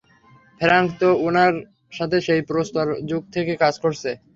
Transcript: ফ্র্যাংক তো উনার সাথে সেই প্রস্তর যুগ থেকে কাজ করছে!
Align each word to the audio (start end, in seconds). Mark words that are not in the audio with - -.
ফ্র্যাংক 0.61 0.89
তো 1.01 1.09
উনার 1.27 1.53
সাথে 1.93 2.17
সেই 2.27 2.41
প্রস্তর 2.49 2.87
যুগ 3.09 3.23
থেকে 3.35 3.53
কাজ 3.63 3.75
করছে! 3.83 4.09